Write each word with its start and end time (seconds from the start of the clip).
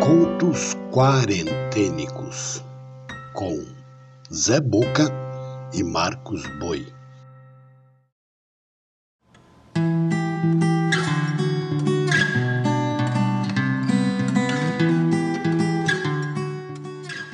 Contos 0.00 0.74
Quarentênicos 0.90 2.64
com 3.34 3.62
Zé 4.32 4.58
Boca 4.58 5.12
e 5.74 5.82
Marcos 5.82 6.42
Boi. 6.58 6.86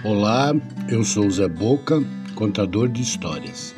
Olá, 0.05 0.53
eu 0.89 1.05
sou 1.05 1.31
Zé 1.31 1.49
Boca, 1.49 2.03
contador 2.35 2.89
de 2.89 3.01
histórias. 3.01 3.77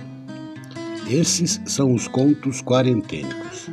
Esses 1.07 1.61
são 1.66 1.93
os 1.93 2.09
contos 2.09 2.62
quarentênicos, 2.62 3.68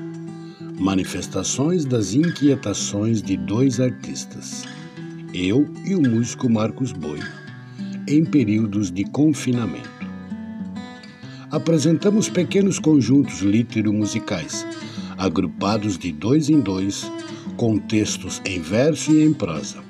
manifestações 0.77 1.85
das 1.85 2.13
inquietações 2.13 3.21
de 3.21 3.37
dois 3.37 3.79
artistas, 3.79 4.65
eu 5.35 5.67
e 5.83 5.93
o 5.93 6.01
músico 6.01 6.49
Marcos 6.49 6.93
Boi, 6.93 7.19
em 8.07 8.23
períodos 8.23 8.89
de 8.89 9.03
confinamento. 9.03 9.89
Apresentamos 11.51 12.29
pequenos 12.29 12.79
conjuntos 12.79 13.41
litero-musicais, 13.41 14.65
agrupados 15.17 15.97
de 15.97 16.13
dois 16.13 16.49
em 16.49 16.61
dois, 16.61 17.11
com 17.57 17.77
textos 17.77 18.41
em 18.45 18.61
verso 18.61 19.11
e 19.11 19.25
em 19.25 19.33
prosa, 19.33 19.83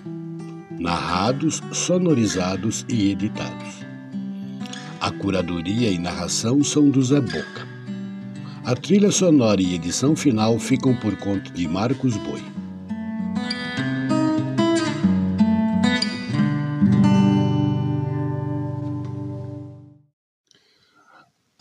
narrados, 0.80 1.62
sonorizados 1.72 2.84
e 2.90 3.12
editados. 3.12 3.86
A 5.00 5.12
curadoria 5.12 5.92
e 5.92 6.00
narração 6.00 6.64
são 6.64 6.90
do 6.90 7.04
Zé 7.04 7.22
Boca. 7.22 7.68
A 8.64 8.76
trilha 8.76 9.12
sonora 9.12 9.62
e 9.62 9.76
edição 9.76 10.16
final 10.16 10.58
ficam 10.58 10.96
por 10.96 11.16
conta 11.18 11.52
de 11.52 11.68
Marcos 11.68 12.18
Boi. 12.18 12.55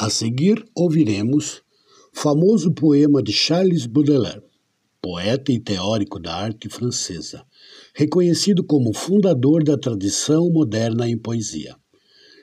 A 0.05 0.11
seguir 0.11 0.63
ouviremos 0.75 1.63
famoso 2.13 2.75
poema 2.75 3.23
de 3.23 3.33
Charles 3.33 3.87
Baudelaire, 3.87 4.43
poeta 5.01 5.51
e 5.51 5.59
teórico 5.59 6.21
da 6.21 6.37
arte 6.37 6.69
francesa, 6.69 7.47
reconhecido 7.95 8.63
como 8.63 8.93
fundador 8.93 9.65
da 9.65 9.79
tradição 9.79 10.51
moderna 10.51 11.09
em 11.09 11.17
poesia. 11.17 11.75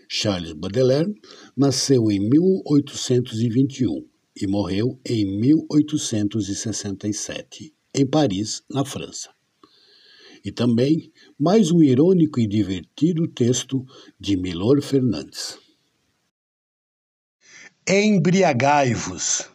Charles 0.10 0.54
Baudelaire 0.54 1.14
nasceu 1.56 2.10
em 2.10 2.20
1821 2.32 4.08
e 4.42 4.48
morreu 4.48 5.00
em 5.06 5.40
1867, 5.40 7.76
em 7.94 8.08
Paris, 8.08 8.64
na 8.72 8.84
França. 8.84 9.30
E 10.44 10.52
também 10.52 11.12
mais 11.38 11.70
um 11.70 11.84
irônico 11.84 12.40
e 12.40 12.48
divertido 12.48 13.28
texto 13.28 13.86
de 14.20 14.36
Milor 14.36 14.82
Fernandes. 14.82 15.60
Embriagai-vos. 17.90 19.50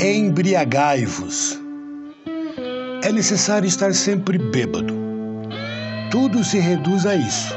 Embriagai-vos. 0.00 1.58
É 3.02 3.10
necessário 3.10 3.66
estar 3.66 3.92
sempre 3.92 4.38
bêbado. 4.38 4.94
Tudo 6.12 6.44
se 6.44 6.60
reduz 6.60 7.04
a 7.04 7.16
isso. 7.16 7.52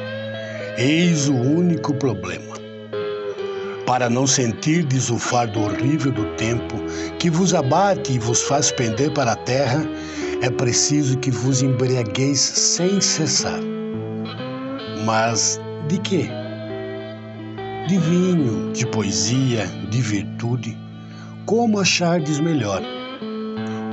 Eis 0.80 1.30
o 1.30 1.36
único 1.36 1.94
problema. 1.94 2.56
Para 3.86 4.10
não 4.10 4.26
sentirdes 4.26 5.12
o 5.12 5.20
fardo 5.20 5.62
horrível 5.62 6.12
do 6.12 6.26
tempo 6.38 6.76
que 7.20 7.30
vos 7.30 7.54
abate 7.54 8.14
e 8.14 8.20
vos 8.20 8.42
faz 8.42 8.72
pender 8.72 9.14
para 9.14 9.34
a 9.34 9.36
terra, 9.36 9.88
é 10.46 10.50
preciso 10.52 11.18
que 11.18 11.32
vos 11.32 11.64
embriagueis 11.64 12.40
sem 12.40 13.02
cessar. 13.02 13.60
Mas 15.04 15.60
de 15.88 15.98
quê? 15.98 16.30
De 17.88 17.98
vinho, 17.98 18.72
de 18.72 18.86
poesia, 18.86 19.66
de 19.90 20.02
virtude, 20.02 20.78
como 21.48 21.80
achardes 21.80 22.40
melhor, 22.40 22.84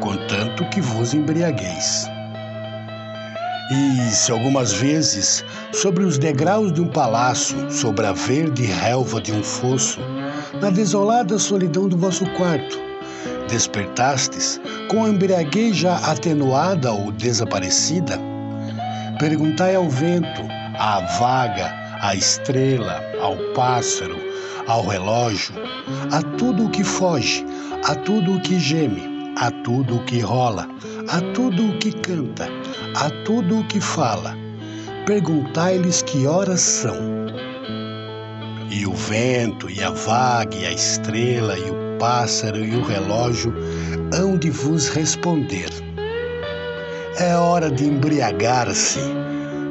contanto 0.02 0.68
que 0.68 0.82
vos 0.82 1.14
embriagueis. 1.14 2.06
E 3.70 4.14
se 4.14 4.30
algumas 4.30 4.74
vezes, 4.74 5.42
sobre 5.72 6.04
os 6.04 6.18
degraus 6.18 6.70
de 6.70 6.82
um 6.82 6.88
palácio, 6.88 7.70
sobre 7.70 8.04
a 8.04 8.12
verde 8.12 8.64
relva 8.64 9.22
de 9.22 9.32
um 9.32 9.42
fosso, 9.42 10.00
na 10.60 10.68
desolada 10.68 11.38
solidão 11.38 11.88
do 11.88 11.96
vosso 11.96 12.26
quarto, 12.32 12.91
despertastes 13.48 14.60
com 14.88 15.04
a 15.04 15.08
embriaguez 15.08 15.76
já 15.76 15.96
atenuada 15.96 16.92
ou 16.92 17.12
desaparecida, 17.12 18.18
perguntai 19.18 19.74
ao 19.74 19.88
vento, 19.88 20.42
à 20.78 21.00
vaga, 21.18 21.72
à 22.00 22.14
estrela, 22.14 23.00
ao 23.20 23.36
pássaro, 23.54 24.16
ao 24.66 24.86
relógio, 24.86 25.54
a 26.10 26.22
tudo 26.36 26.66
o 26.66 26.70
que 26.70 26.84
foge, 26.84 27.44
a 27.84 27.94
tudo 27.94 28.36
o 28.36 28.40
que 28.40 28.58
geme, 28.58 29.34
a 29.36 29.50
tudo 29.50 29.96
o 29.96 30.04
que 30.04 30.20
rola, 30.20 30.68
a 31.08 31.20
tudo 31.32 31.68
o 31.68 31.78
que 31.78 31.92
canta, 31.92 32.48
a 32.96 33.10
tudo 33.24 33.60
o 33.60 33.64
que 33.64 33.80
fala. 33.80 34.36
Perguntai-lhes 35.06 36.02
que 36.02 36.26
horas 36.26 36.60
são. 36.60 36.96
E 38.70 38.86
o 38.86 38.94
vento, 38.94 39.68
e 39.68 39.82
a 39.82 39.90
vaga, 39.90 40.56
e 40.56 40.66
a 40.66 40.72
estrela, 40.72 41.58
e 41.58 41.70
o 41.70 41.81
pássaro, 42.02 42.64
e 42.64 42.74
o 42.74 42.82
relógio 42.82 43.54
hão 44.12 44.36
de 44.36 44.50
vos 44.50 44.88
responder. 44.88 45.68
É 47.20 47.36
hora 47.36 47.70
de 47.70 47.84
embriagar-se, 47.84 48.98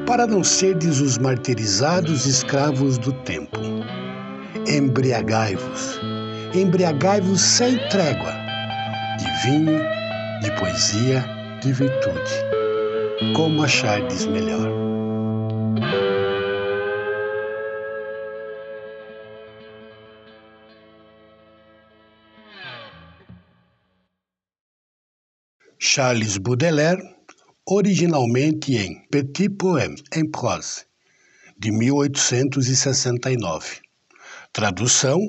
para 0.07 0.25
não 0.25 0.41
serdes 0.41 1.01
os 1.01 1.17
martirizados 1.17 2.25
escravos 2.25 2.97
do 2.97 3.11
tempo 3.11 3.59
embriagai-vos, 4.67 5.99
embriagai-vos 6.53 7.41
sem 7.41 7.77
trégua, 7.89 8.33
de 9.17 9.49
vinho, 9.49 9.81
de 10.41 10.51
poesia, 10.59 11.25
de 11.61 11.73
virtude, 11.73 13.33
como 13.35 13.63
achardes 13.63 14.25
melhor. 14.27 14.80
Charles 25.83 26.37
Baudelaire, 26.37 27.01
originalmente 27.65 28.77
em 28.77 29.03
Petit 29.09 29.49
Poème 29.49 29.95
en 30.13 30.29
prose, 30.29 30.85
de 31.57 31.71
1869. 31.71 33.81
Tradução: 34.53 35.19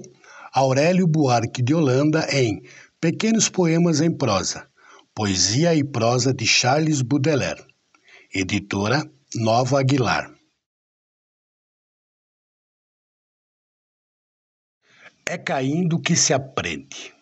Aurélio 0.52 1.06
Buarque 1.06 1.62
de 1.62 1.72
Holanda 1.72 2.26
em 2.30 2.62
Pequenos 3.00 3.48
Poemas 3.48 4.02
em 4.02 4.14
Prosa, 4.14 4.68
Poesia 5.14 5.74
e 5.74 5.82
Prosa 5.82 6.34
de 6.34 6.46
Charles 6.46 7.00
Baudelaire. 7.00 7.64
Editora 8.34 9.10
Nova 9.34 9.80
Aguilar. 9.80 10.34
É 15.24 15.38
caindo 15.38 15.98
que 15.98 16.14
se 16.14 16.34
aprende. 16.34 17.21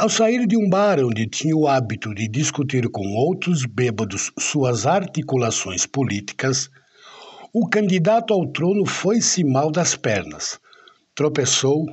Ao 0.00 0.08
sair 0.08 0.46
de 0.46 0.56
um 0.56 0.66
bar 0.66 0.98
onde 0.98 1.26
tinha 1.26 1.54
o 1.54 1.68
hábito 1.68 2.14
de 2.14 2.26
discutir 2.26 2.88
com 2.88 3.06
outros 3.16 3.66
bêbados 3.66 4.32
suas 4.38 4.86
articulações 4.86 5.84
políticas, 5.84 6.70
o 7.52 7.68
candidato 7.68 8.32
ao 8.32 8.50
trono 8.50 8.86
foi-se 8.86 9.44
mal 9.44 9.70
das 9.70 9.94
pernas, 9.94 10.58
tropeçou, 11.14 11.84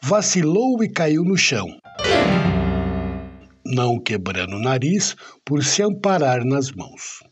vacilou 0.00 0.82
e 0.82 0.88
caiu 0.88 1.24
no 1.24 1.36
chão, 1.36 1.66
não 3.66 4.00
quebrando 4.00 4.56
o 4.56 4.62
nariz 4.62 5.14
por 5.44 5.62
se 5.62 5.82
amparar 5.82 6.46
nas 6.46 6.72
mãos. 6.72 7.22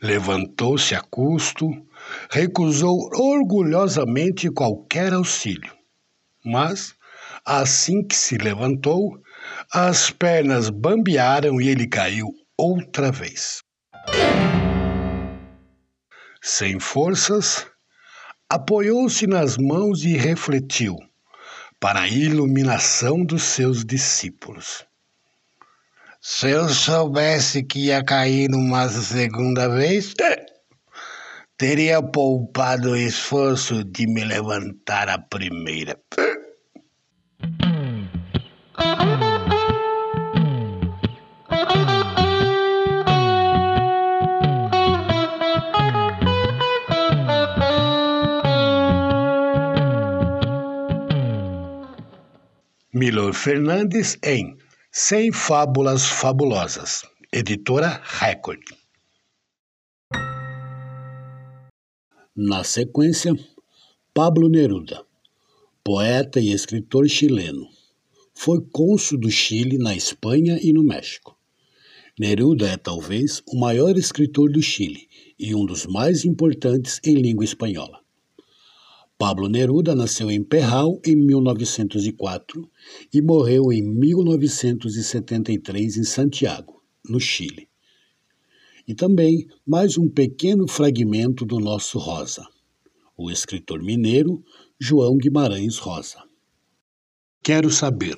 Levantou-se 0.00 0.94
a 0.94 1.00
custo, 1.00 1.68
recusou 2.30 2.96
orgulhosamente 3.12 4.48
qualquer 4.52 5.12
auxílio, 5.12 5.72
mas, 6.44 6.94
assim 7.44 8.06
que 8.06 8.14
se 8.14 8.38
levantou, 8.38 9.20
as 9.72 10.10
pernas 10.10 10.70
bambearam 10.70 11.60
e 11.60 11.68
ele 11.68 11.86
caiu 11.86 12.28
outra 12.56 13.10
vez. 13.10 13.62
Sem 16.42 16.80
forças, 16.80 17.66
apoiou-se 18.48 19.26
nas 19.26 19.56
mãos 19.56 20.04
e 20.04 20.16
refletiu, 20.16 20.96
para 21.80 22.02
a 22.02 22.08
iluminação 22.08 23.24
dos 23.24 23.42
seus 23.42 23.84
discípulos. 23.84 24.84
Se 26.20 26.50
eu 26.50 26.68
soubesse 26.68 27.64
que 27.64 27.86
ia 27.86 28.04
cair 28.04 28.50
uma 28.54 28.88
segunda 28.88 29.68
vez, 29.68 30.14
teria 31.56 32.02
poupado 32.02 32.90
o 32.90 32.96
esforço 32.96 33.82
de 33.82 34.06
me 34.06 34.24
levantar 34.24 35.08
a 35.08 35.18
primeira. 35.18 35.98
Milor 53.04 53.34
Fernandes 53.34 54.16
em 54.22 54.56
Sem 54.92 55.32
Fábulas 55.32 56.04
Fabulosas, 56.04 57.02
editora 57.32 58.00
Record. 58.04 58.62
Na 62.36 62.62
sequência, 62.62 63.34
Pablo 64.14 64.48
Neruda, 64.48 65.04
poeta 65.82 66.38
e 66.38 66.52
escritor 66.52 67.08
chileno. 67.08 67.66
Foi 68.36 68.60
cônsul 68.70 69.18
do 69.18 69.32
Chile 69.32 69.78
na 69.78 69.96
Espanha 69.96 70.56
e 70.62 70.72
no 70.72 70.84
México. 70.84 71.36
Neruda 72.16 72.68
é 72.68 72.76
talvez 72.76 73.42
o 73.48 73.58
maior 73.58 73.96
escritor 73.96 74.48
do 74.52 74.62
Chile 74.62 75.08
e 75.36 75.56
um 75.56 75.66
dos 75.66 75.86
mais 75.86 76.24
importantes 76.24 77.00
em 77.04 77.16
língua 77.16 77.44
espanhola. 77.44 78.01
Pablo 79.22 79.46
Neruda 79.48 79.94
nasceu 79.94 80.28
em 80.32 80.42
Perral 80.42 81.00
em 81.06 81.14
1904 81.14 82.68
e 83.14 83.22
morreu 83.22 83.72
em 83.72 83.80
1973 83.80 85.96
em 85.96 86.02
Santiago, 86.02 86.82
no 87.08 87.20
Chile. 87.20 87.68
E 88.84 88.96
também 88.96 89.46
mais 89.64 89.96
um 89.96 90.08
pequeno 90.08 90.66
fragmento 90.66 91.46
do 91.46 91.60
nosso 91.60 92.00
Rosa, 92.00 92.44
o 93.16 93.30
escritor 93.30 93.80
mineiro 93.80 94.42
João 94.76 95.16
Guimarães 95.16 95.78
Rosa. 95.78 96.18
Quero 97.44 97.70
saber. 97.70 98.16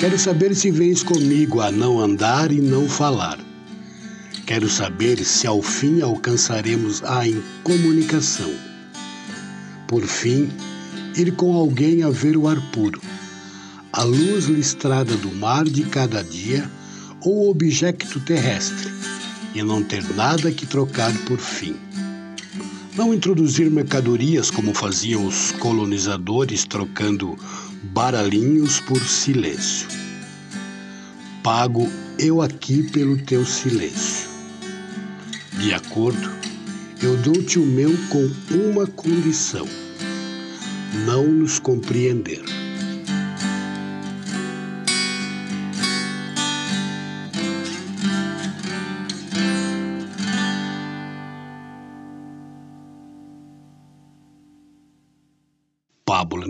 Quero 0.00 0.18
saber 0.18 0.54
se 0.56 0.70
vens 0.70 1.02
comigo 1.02 1.60
a 1.60 1.70
não 1.70 2.00
andar 2.00 2.50
e 2.50 2.58
não 2.58 2.88
falar. 2.88 3.38
Quero 4.46 4.66
saber 4.66 5.22
se 5.22 5.46
ao 5.46 5.60
fim 5.60 6.00
alcançaremos 6.00 7.04
a 7.04 7.28
incomunicação. 7.28 8.50
Por 9.86 10.06
fim, 10.06 10.48
ir 11.14 11.32
com 11.32 11.54
alguém 11.54 12.02
a 12.02 12.08
ver 12.08 12.34
o 12.38 12.48
ar 12.48 12.58
puro, 12.72 12.98
a 13.92 14.02
luz 14.02 14.46
listrada 14.46 15.14
do 15.18 15.32
mar 15.32 15.64
de 15.64 15.82
cada 15.82 16.24
dia 16.24 16.66
ou 17.20 17.50
objeto 17.50 18.18
terrestre, 18.20 18.90
e 19.54 19.62
não 19.62 19.82
ter 19.82 20.02
nada 20.14 20.50
que 20.50 20.64
trocar 20.64 21.12
por 21.26 21.38
fim. 21.38 21.76
Não 23.00 23.14
introduzir 23.14 23.70
mercadorias 23.70 24.50
como 24.50 24.74
faziam 24.74 25.24
os 25.24 25.52
colonizadores 25.52 26.66
trocando 26.66 27.34
baralhinhos 27.82 28.78
por 28.78 29.00
silêncio. 29.02 29.88
Pago 31.42 31.88
eu 32.18 32.42
aqui 32.42 32.82
pelo 32.90 33.16
teu 33.16 33.46
silêncio. 33.46 34.28
De 35.58 35.72
acordo, 35.72 36.30
eu 37.02 37.16
dou-te 37.22 37.58
o 37.58 37.64
meu 37.64 37.90
com 38.10 38.28
uma 38.54 38.86
condição: 38.86 39.66
não 41.06 41.26
nos 41.26 41.58
compreender. 41.58 42.59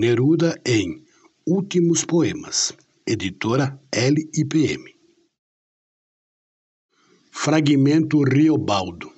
Neruda 0.03 0.59
em 0.65 1.05
Últimos 1.47 2.07
Poemas, 2.07 2.73
editora 3.07 3.79
LIPM. 3.95 4.83
Fragmento 7.31 8.23
Riobaldo. 8.23 9.13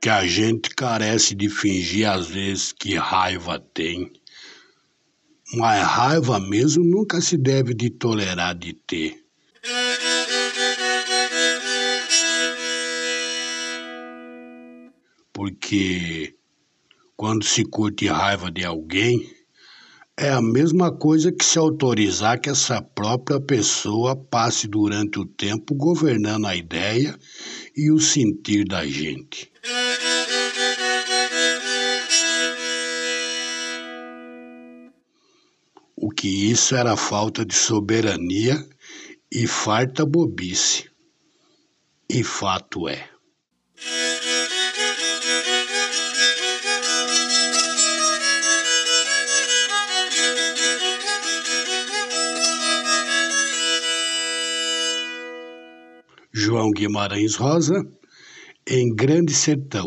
Que 0.00 0.08
a 0.08 0.26
gente 0.26 0.70
carece 0.70 1.34
de 1.34 1.50
fingir 1.50 2.08
às 2.08 2.28
vezes 2.28 2.72
que 2.72 2.96
raiva 2.96 3.60
tem, 3.60 4.10
mas 5.54 5.82
raiva 5.82 6.40
mesmo 6.40 6.84
nunca 6.84 7.20
se 7.20 7.36
deve 7.36 7.74
de 7.74 7.90
tolerar 7.90 8.54
de 8.54 8.72
ter. 8.72 9.22
porque 15.32 16.34
quando 17.16 17.44
se 17.44 17.64
curte 17.64 18.06
raiva 18.06 18.50
de 18.50 18.64
alguém, 18.64 19.28
é 20.16 20.30
a 20.30 20.40
mesma 20.42 20.96
coisa 20.96 21.32
que 21.32 21.44
se 21.44 21.58
autorizar 21.58 22.40
que 22.40 22.50
essa 22.50 22.80
própria 22.82 23.40
pessoa 23.40 24.14
passe 24.14 24.68
durante 24.68 25.18
o 25.18 25.26
tempo 25.26 25.74
governando 25.74 26.46
a 26.46 26.54
ideia 26.54 27.18
e 27.76 27.90
o 27.90 27.98
sentir 27.98 28.64
da 28.64 28.86
gente. 28.86 29.51
O 36.04 36.10
que 36.10 36.50
isso 36.50 36.74
era 36.74 36.96
falta 36.96 37.46
de 37.46 37.54
soberania 37.54 38.56
e 39.30 39.46
farta 39.46 40.04
bobice. 40.04 40.90
E 42.10 42.24
fato 42.24 42.88
é. 42.88 43.08
João 56.32 56.72
Guimarães 56.72 57.36
Rosa, 57.36 57.80
em 58.66 58.92
Grande 58.92 59.32
Sertão, 59.32 59.86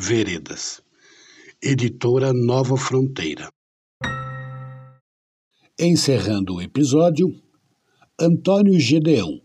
Veredas. 0.00 0.80
Editora 1.60 2.32
Nova 2.32 2.78
Fronteira. 2.78 3.52
Encerrando 5.84 6.54
o 6.54 6.62
episódio, 6.62 7.34
Antônio 8.16 8.78
Gedeão, 8.78 9.40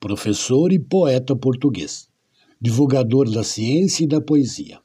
professor 0.00 0.72
e 0.72 0.78
poeta 0.78 1.36
português, 1.36 2.08
divulgador 2.58 3.30
da 3.30 3.44
ciência 3.44 4.04
e 4.04 4.06
da 4.06 4.18
poesia. 4.18 4.80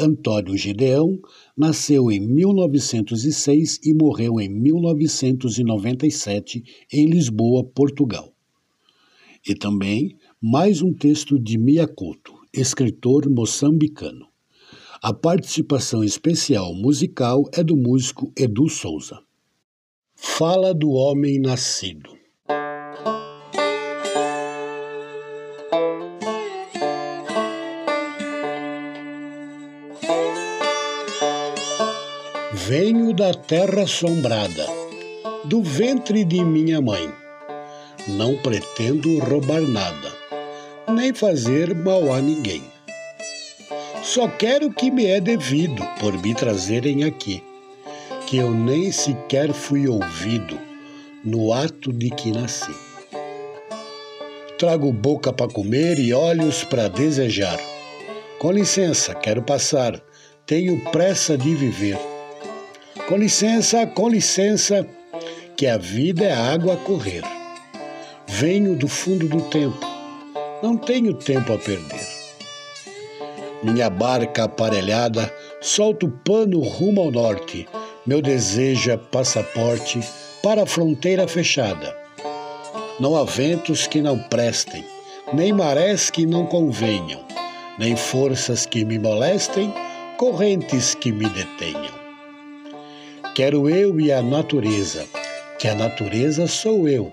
Antônio 0.00 0.56
Gedeão 0.56 1.18
nasceu 1.54 2.10
em 2.10 2.20
1906 2.20 3.80
e 3.84 3.92
morreu 3.92 4.40
em 4.40 4.48
1997 4.48 6.62
em 6.90 7.06
Lisboa, 7.06 7.62
Portugal. 7.62 8.32
E 9.46 9.54
também 9.54 10.16
mais 10.40 10.80
um 10.80 10.94
texto 10.94 11.38
de 11.38 11.58
Miyakoto, 11.58 12.32
escritor 12.50 13.28
moçambicano. 13.28 14.26
A 15.02 15.12
participação 15.12 16.02
especial 16.02 16.74
musical 16.74 17.42
é 17.52 17.62
do 17.62 17.76
músico 17.76 18.32
Edu 18.34 18.70
Souza. 18.70 19.22
Fala 20.36 20.74
do 20.74 20.90
homem 20.90 21.38
nascido. 21.38 22.10
Venho 32.52 33.14
da 33.14 33.32
terra 33.32 33.82
assombrada, 33.82 34.66
do 35.44 35.62
ventre 35.62 36.24
de 36.24 36.42
minha 36.42 36.80
mãe 36.80 37.12
não 38.08 38.36
pretendo 38.36 39.18
roubar 39.20 39.62
nada, 39.62 40.12
nem 40.92 41.14
fazer 41.14 41.74
mal 41.74 42.12
a 42.12 42.20
ninguém. 42.20 42.62
Só 44.02 44.28
quero 44.28 44.70
que 44.70 44.90
me 44.90 45.06
é 45.06 45.20
devido 45.20 45.82
por 45.98 46.12
me 46.20 46.34
trazerem 46.34 47.04
aqui, 47.04 47.42
que 48.26 48.38
eu 48.38 48.50
nem 48.50 48.90
sequer 48.90 49.52
fui 49.52 49.88
ouvido 49.88 50.58
no 51.24 51.52
ato 51.52 51.92
de 51.92 52.10
que 52.10 52.32
nasci. 52.32 52.74
Trago 54.58 54.92
boca 54.92 55.32
para 55.32 55.50
comer 55.50 55.98
e 55.98 56.12
olhos 56.12 56.64
para 56.64 56.88
desejar. 56.88 57.58
Com 58.38 58.52
licença, 58.52 59.14
quero 59.14 59.42
passar, 59.42 60.00
tenho 60.46 60.80
pressa 60.90 61.36
de 61.36 61.54
viver. 61.54 61.98
Com 63.08 63.16
licença, 63.16 63.86
com 63.86 64.08
licença, 64.08 64.86
que 65.56 65.66
a 65.66 65.76
vida 65.76 66.24
é 66.24 66.32
água 66.32 66.74
a 66.74 66.76
correr. 66.76 67.22
Venho 68.26 68.74
do 68.74 68.88
fundo 68.88 69.28
do 69.28 69.42
tempo, 69.42 69.86
não 70.62 70.76
tenho 70.76 71.14
tempo 71.14 71.52
a 71.52 71.58
perder. 71.58 72.06
Minha 73.62 73.88
barca 73.88 74.44
aparelhada 74.44 75.32
solta 75.60 76.04
o 76.06 76.10
pano 76.10 76.60
rumo 76.60 77.00
ao 77.00 77.10
norte. 77.10 77.66
Meu 78.06 78.20
desejo 78.20 78.90
é 78.90 78.98
passaporte 78.98 79.98
para 80.42 80.64
a 80.64 80.66
fronteira 80.66 81.26
fechada. 81.26 81.96
Não 83.00 83.16
há 83.16 83.24
ventos 83.24 83.86
que 83.86 84.02
não 84.02 84.18
prestem, 84.18 84.84
nem 85.32 85.54
marés 85.54 86.10
que 86.10 86.26
não 86.26 86.44
convenham, 86.44 87.24
nem 87.78 87.96
forças 87.96 88.66
que 88.66 88.84
me 88.84 88.98
molestem, 88.98 89.72
correntes 90.18 90.94
que 90.94 91.10
me 91.10 91.26
detenham. 91.30 91.94
Quero 93.34 93.70
eu 93.70 93.98
e 93.98 94.12
a 94.12 94.20
natureza, 94.20 95.06
que 95.58 95.66
a 95.66 95.74
natureza 95.74 96.46
sou 96.46 96.86
eu, 96.86 97.10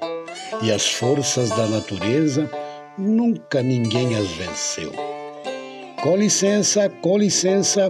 e 0.61 0.73
as 0.73 0.89
forças 0.89 1.49
da 1.51 1.67
natureza 1.67 2.51
nunca 2.97 3.63
ninguém 3.63 4.13
as 4.17 4.27
venceu. 4.27 4.91
Com 6.03 6.17
licença, 6.17 6.89
com 7.01 7.17
licença, 7.17 7.89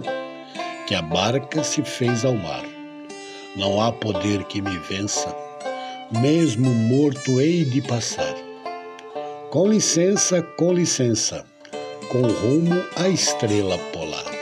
que 0.86 0.94
a 0.94 1.02
barca 1.02 1.64
se 1.64 1.82
fez 1.82 2.24
ao 2.24 2.34
mar. 2.34 2.71
Não 3.54 3.82
há 3.82 3.92
poder 3.92 4.44
que 4.44 4.62
me 4.62 4.78
vença, 4.78 5.36
mesmo 6.22 6.70
morto 6.70 7.38
hei 7.38 7.66
de 7.66 7.82
passar. 7.82 8.34
Com 9.50 9.68
licença, 9.68 10.42
com 10.42 10.72
licença, 10.72 11.44
com 12.10 12.22
rumo 12.22 12.82
à 12.96 13.10
estrela 13.10 13.76
polar. 13.92 14.32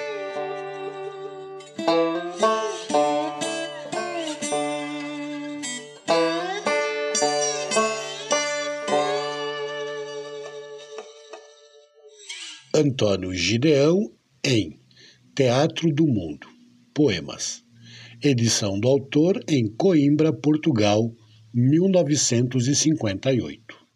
Antônio 12.72 13.34
Gideão 13.34 14.12
em 14.44 14.78
Teatro 15.34 15.92
do 15.92 16.06
Mundo. 16.06 16.46
Poemas. 16.94 17.68
Edição 18.22 18.78
do 18.78 18.86
autor 18.86 19.42
em 19.48 19.66
Coimbra, 19.74 20.30
Portugal, 20.30 21.10
1958. 21.54 23.86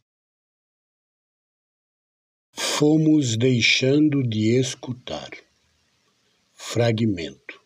Fomos 2.51 3.37
deixando 3.37 4.23
de 4.23 4.59
escutar. 4.59 5.29
Fragmento. 6.55 7.61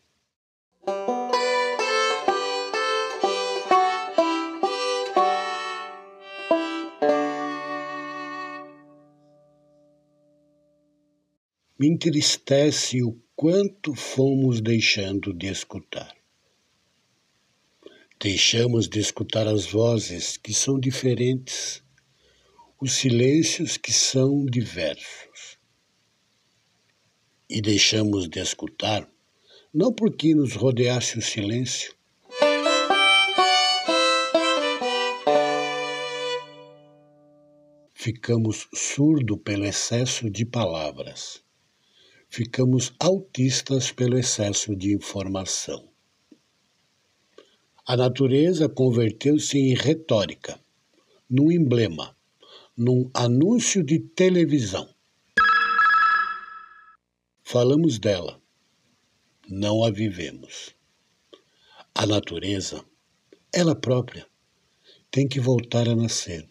Me 11.78 11.86
entristece 11.86 13.00
o 13.04 13.16
quanto 13.36 13.94
fomos 13.94 14.60
deixando 14.60 15.32
de 15.32 15.46
escutar. 15.46 16.17
Deixamos 18.20 18.88
de 18.88 18.98
escutar 19.00 19.46
as 19.46 19.66
vozes 19.66 20.36
que 20.36 20.52
são 20.52 20.78
diferentes, 20.78 21.82
os 22.80 22.92
silêncios 22.92 23.76
que 23.76 23.92
são 23.92 24.44
diversos. 24.44 25.58
E 27.48 27.60
deixamos 27.60 28.28
de 28.28 28.40
escutar 28.40 29.08
não 29.72 29.92
porque 29.92 30.34
nos 30.34 30.54
rodeasse 30.54 31.18
o 31.18 31.22
silêncio, 31.22 31.94
ficamos 37.94 38.68
surdo 38.74 39.36
pelo 39.36 39.64
excesso 39.64 40.28
de 40.30 40.44
palavras 40.44 41.42
ficamos 42.28 42.92
autistas 43.00 43.90
pelo 43.90 44.18
excesso 44.18 44.76
de 44.76 44.94
informação. 44.94 45.88
A 47.90 47.96
natureza 47.96 48.68
converteu-se 48.68 49.56
em 49.56 49.72
retórica, 49.72 50.62
num 51.26 51.50
emblema, 51.50 52.14
num 52.76 53.10
anúncio 53.14 53.82
de 53.82 53.98
televisão. 53.98 54.86
Falamos 57.42 57.98
dela, 57.98 58.42
não 59.48 59.82
a 59.82 59.90
vivemos. 59.90 60.76
A 61.94 62.04
natureza, 62.04 62.84
ela 63.54 63.74
própria, 63.74 64.26
tem 65.10 65.26
que 65.26 65.40
voltar 65.40 65.88
a 65.88 65.96
nascer. 65.96 66.46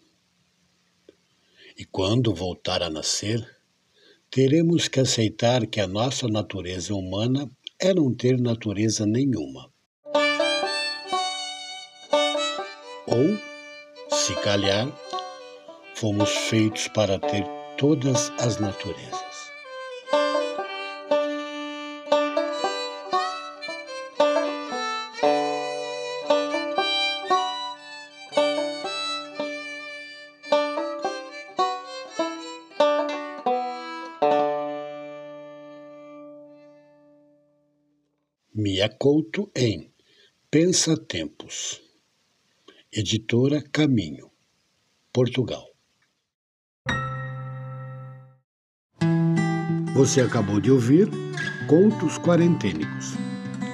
E 1.77 1.85
quando 1.85 2.33
voltar 2.33 2.81
a 2.81 2.89
nascer, 2.89 3.47
teremos 4.31 4.87
que 4.87 4.99
aceitar 4.99 5.67
que 5.67 5.79
a 5.79 5.85
nossa 5.85 6.27
natureza 6.27 6.95
humana 6.95 7.47
é 7.79 7.93
não 7.93 8.11
ter 8.11 8.41
natureza 8.41 9.05
nenhuma. 9.05 9.71
Ou, 13.07 13.37
se 14.09 14.35
calhar, 14.41 14.87
fomos 15.95 16.29
feitos 16.29 16.89
para 16.89 17.17
ter 17.17 17.45
todas 17.77 18.31
as 18.37 18.59
naturezas. 18.59 19.47
Mia 38.53 38.89
Couto 38.89 39.49
em 39.55 39.93
Pensatempos, 40.51 41.86
editora 42.99 43.63
Caminho, 43.71 44.31
Portugal. 45.13 45.63
Você 49.93 50.21
acabou 50.21 50.59
de 50.59 50.71
ouvir 50.71 51.07
Contos 51.67 52.17
Quarentênicos. 52.17 53.13